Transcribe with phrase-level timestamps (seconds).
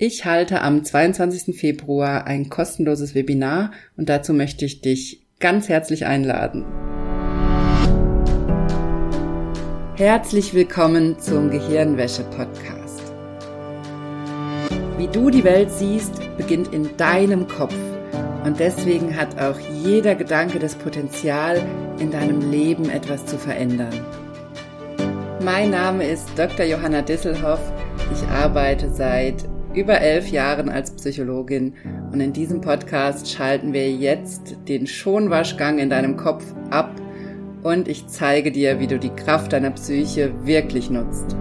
[0.00, 1.58] Ich halte am 22.
[1.58, 6.64] Februar ein kostenloses Webinar und dazu möchte ich dich ganz herzlich einladen.
[9.96, 13.12] Herzlich willkommen zum Gehirnwäsche-Podcast.
[14.98, 17.74] Wie du die Welt siehst, beginnt in deinem Kopf
[18.44, 21.60] und deswegen hat auch jeder Gedanke das Potenzial,
[21.98, 24.06] in deinem Leben etwas zu verändern.
[25.42, 26.66] Mein Name ist Dr.
[26.66, 27.72] Johanna Disselhoff.
[28.12, 29.44] Ich arbeite seit
[29.78, 31.74] über elf Jahren als Psychologin
[32.12, 37.00] und in diesem Podcast schalten wir jetzt den Schonwaschgang in deinem Kopf ab
[37.62, 41.36] und ich zeige dir, wie du die Kraft deiner Psyche wirklich nutzt.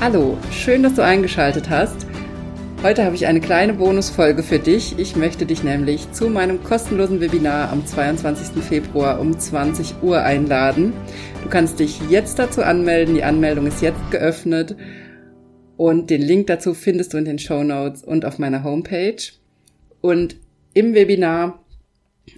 [0.00, 2.11] Hallo, schön, dass du eingeschaltet hast.
[2.82, 4.98] Heute habe ich eine kleine Bonusfolge für dich.
[4.98, 8.60] Ich möchte dich nämlich zu meinem kostenlosen Webinar am 22.
[8.60, 10.92] Februar um 20 Uhr einladen.
[11.44, 13.14] Du kannst dich jetzt dazu anmelden.
[13.14, 14.74] Die Anmeldung ist jetzt geöffnet
[15.76, 19.22] und den Link dazu findest du in den Show Notes und auf meiner Homepage.
[20.00, 20.34] Und
[20.74, 21.64] im Webinar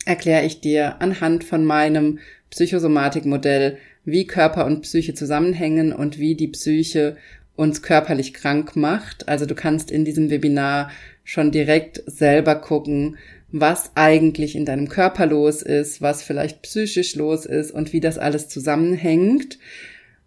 [0.04, 2.18] erkläre ich dir anhand von meinem
[2.50, 7.16] Psychosomatikmodell, wie Körper und Psyche zusammenhängen und wie die Psyche
[7.56, 9.28] uns körperlich krank macht.
[9.28, 10.90] Also du kannst in diesem Webinar
[11.22, 13.16] schon direkt selber gucken,
[13.50, 18.18] was eigentlich in deinem Körper los ist, was vielleicht psychisch los ist und wie das
[18.18, 19.58] alles zusammenhängt.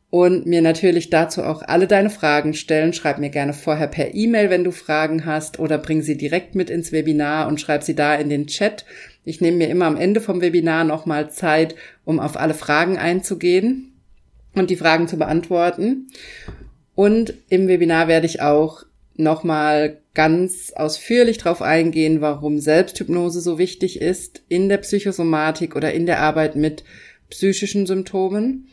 [0.09, 2.93] Und mir natürlich dazu auch alle deine Fragen stellen.
[2.93, 6.69] Schreib mir gerne vorher per E-Mail, wenn du Fragen hast, oder bring sie direkt mit
[6.69, 8.85] ins Webinar und schreib sie da in den Chat.
[9.25, 13.91] Ich nehme mir immer am Ende vom Webinar nochmal Zeit, um auf alle Fragen einzugehen
[14.55, 16.07] und die Fragen zu beantworten.
[16.97, 18.83] Und im Webinar werde ich auch
[19.17, 26.07] nochmal ganz ausführlich darauf eingehen, warum Selbsthypnose so wichtig ist in der Psychosomatik oder in
[26.07, 26.83] der Arbeit mit
[27.29, 28.69] psychischen Symptomen.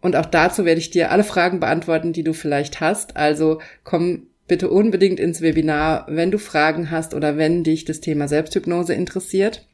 [0.00, 3.18] Und auch dazu werde ich dir alle Fragen beantworten, die du vielleicht hast.
[3.18, 8.26] Also komm bitte unbedingt ins Webinar, wenn du Fragen hast oder wenn dich das Thema
[8.26, 9.68] Selbsthypnose interessiert.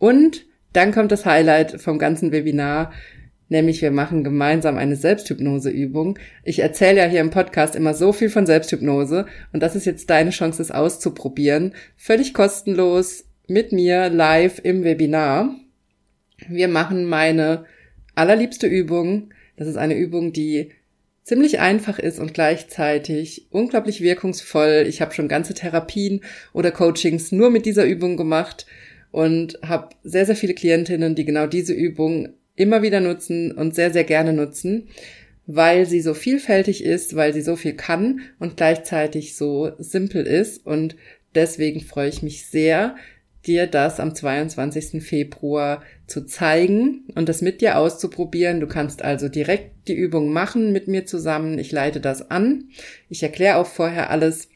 [0.00, 2.90] Und dann kommt das Highlight vom ganzen Webinar.
[3.48, 6.18] Nämlich wir machen gemeinsam eine Selbsthypnoseübung.
[6.42, 10.10] Ich erzähle ja hier im Podcast immer so viel von Selbsthypnose und das ist jetzt
[10.10, 11.74] deine Chance, es auszuprobieren.
[11.96, 15.54] Völlig kostenlos mit mir live im Webinar.
[16.48, 17.64] Wir machen meine
[18.16, 19.32] allerliebste Übung.
[19.56, 20.72] Das ist eine Übung, die
[21.22, 24.86] ziemlich einfach ist und gleichzeitig unglaublich wirkungsvoll.
[24.88, 26.20] Ich habe schon ganze Therapien
[26.52, 28.66] oder Coachings nur mit dieser Übung gemacht
[29.12, 33.92] und habe sehr, sehr viele Klientinnen, die genau diese Übung immer wieder nutzen und sehr,
[33.92, 34.88] sehr gerne nutzen,
[35.46, 40.66] weil sie so vielfältig ist, weil sie so viel kann und gleichzeitig so simpel ist.
[40.66, 40.96] Und
[41.34, 42.96] deswegen freue ich mich sehr,
[43.46, 45.02] dir das am 22.
[45.02, 48.60] Februar zu zeigen und das mit dir auszuprobieren.
[48.60, 51.58] Du kannst also direkt die Übung machen mit mir zusammen.
[51.58, 52.70] Ich leite das an.
[53.08, 54.48] Ich erkläre auch vorher alles,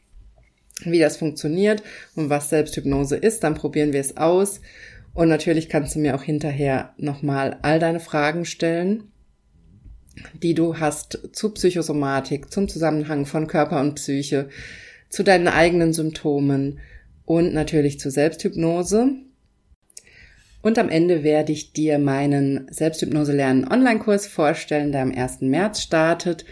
[0.83, 1.83] wie das funktioniert
[2.15, 3.43] und was Selbsthypnose ist.
[3.43, 4.59] Dann probieren wir es aus
[5.13, 9.11] und natürlich kannst du mir auch hinterher nochmal all deine Fragen stellen,
[10.41, 14.49] die du hast zu Psychosomatik, zum Zusammenhang von Körper und Psyche,
[15.09, 16.79] zu deinen eigenen Symptomen
[17.25, 19.09] und natürlich zur Selbsthypnose.
[20.61, 25.41] Und am Ende werde ich dir meinen Selbsthypnose lernen Online-Kurs vorstellen, der am 1.
[25.41, 26.45] März startet.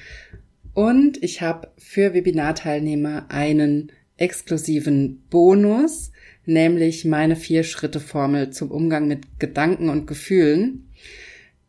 [0.74, 6.12] Und ich habe für Webinarteilnehmer einen exklusiven Bonus
[6.50, 10.90] nämlich meine Vier-Schritte-Formel zum Umgang mit Gedanken und Gefühlen.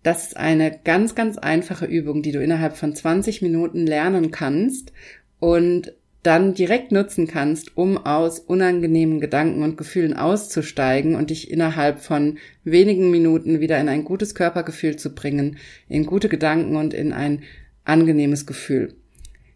[0.03, 4.93] Das ist eine ganz, ganz einfache Übung, die du innerhalb von 20 Minuten lernen kannst
[5.39, 5.93] und
[6.23, 12.39] dann direkt nutzen kannst, um aus unangenehmen Gedanken und Gefühlen auszusteigen und dich innerhalb von
[12.65, 15.59] wenigen Minuten wieder in ein gutes Körpergefühl zu bringen,
[15.89, 17.43] in gute Gedanken und in ein
[17.85, 18.95] angenehmes Gefühl.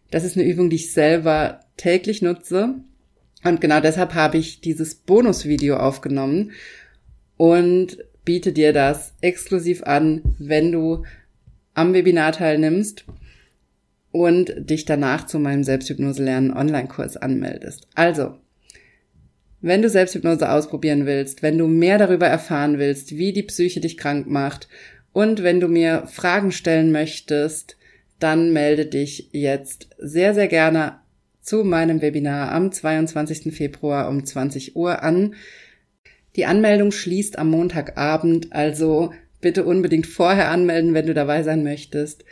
[0.09, 2.75] Das ist eine Übung, die ich selber täglich nutze
[3.45, 6.51] und genau deshalb habe ich dieses Bonusvideo aufgenommen
[7.37, 11.03] und biete dir das exklusiv an, wenn du
[11.75, 13.05] am Webinar teilnimmst
[14.11, 17.87] und dich danach zu meinem Selbsthypnose lernen Online-Kurs anmeldest.
[17.93, 18.35] Also,
[19.61, 23.97] wenn du Selbsthypnose ausprobieren willst, wenn du mehr darüber erfahren willst, wie die Psyche dich
[23.97, 24.67] krank macht
[25.11, 27.77] und wenn du mir Fragen stellen möchtest,
[28.19, 30.99] dann melde dich jetzt sehr, sehr gerne
[31.45, 33.53] zu meinem Webinar am 22.
[33.53, 35.35] Februar um 20 Uhr an.
[36.35, 42.25] Die Anmeldung schließt am Montagabend, also bitte unbedingt vorher anmelden, wenn du dabei sein möchtest.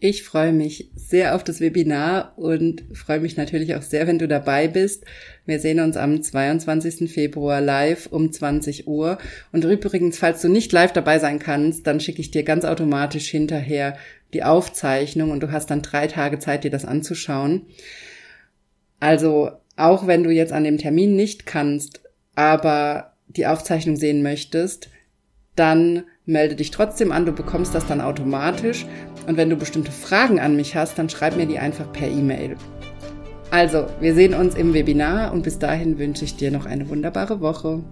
[0.00, 4.28] Ich freue mich sehr auf das Webinar und freue mich natürlich auch sehr, wenn du
[4.28, 5.04] dabei bist.
[5.44, 7.10] Wir sehen uns am 22.
[7.10, 9.18] Februar live um 20 Uhr.
[9.50, 13.28] Und übrigens, falls du nicht live dabei sein kannst, dann schicke ich dir ganz automatisch
[13.28, 13.96] hinterher
[14.34, 17.62] die Aufzeichnung und du hast dann drei Tage Zeit, dir das anzuschauen.
[19.00, 22.02] Also, auch wenn du jetzt an dem Termin nicht kannst,
[22.36, 24.90] aber die Aufzeichnung sehen möchtest,
[25.56, 28.86] dann melde dich trotzdem an, du bekommst das dann automatisch.
[29.26, 32.56] Und wenn du bestimmte Fragen an mich hast, dann schreib mir die einfach per E-Mail.
[33.50, 37.40] Also, wir sehen uns im Webinar und bis dahin wünsche ich dir noch eine wunderbare
[37.40, 37.82] Woche.